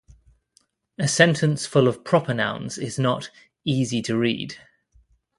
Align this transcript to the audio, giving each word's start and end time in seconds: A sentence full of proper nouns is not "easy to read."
A 0.97 1.07
sentence 1.07 1.67
full 1.67 1.87
of 1.87 2.03
proper 2.03 2.33
nouns 2.33 2.79
is 2.79 2.97
not 2.97 3.29
"easy 3.65 4.01
to 4.01 4.17
read." 4.17 4.55